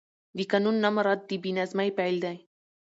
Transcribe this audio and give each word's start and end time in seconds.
د 0.37 0.39
قانون 0.51 0.75
نه 0.83 0.89
مراعت 0.95 1.21
د 1.29 1.31
بې 1.43 1.51
نظمۍ 1.57 1.89
پیل 1.97 2.15
دی 2.23 2.37